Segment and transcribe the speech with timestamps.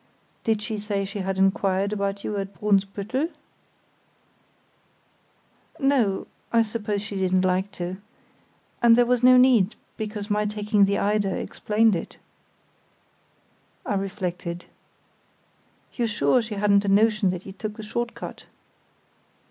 [0.43, 3.29] "Did she say she had inquired about you at Brunsbüttel?"
[5.79, 7.97] "No; I suppose she didn't like to.
[8.81, 12.17] And there was no need, because my taking the Eider explained it."
[13.85, 14.65] I reflected.
[15.93, 18.45] "You're sure she hadn't a notion that you took the short cut?"